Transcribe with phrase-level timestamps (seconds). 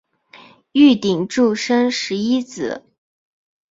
[0.71, 2.83] 玉鼎柱生十一子。